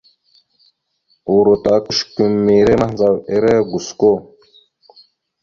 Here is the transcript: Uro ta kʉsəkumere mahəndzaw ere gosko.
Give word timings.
Uro 1.37 1.53
ta 1.63 1.73
kʉsəkumere 1.85 2.73
mahəndzaw 2.79 3.15
ere 3.35 3.53
gosko. 3.69 4.11